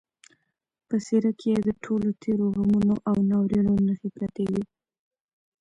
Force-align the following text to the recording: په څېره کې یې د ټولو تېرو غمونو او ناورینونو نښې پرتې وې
په 0.87 0.95
څېره 1.05 1.31
کې 1.39 1.47
یې 1.53 1.59
د 1.67 1.69
ټولو 1.83 2.07
تېرو 2.21 2.45
غمونو 2.55 2.95
او 3.09 3.15
ناورینونو 3.29 3.81
نښې 3.87 4.09
پرتې 4.15 4.45
وې 4.51 4.63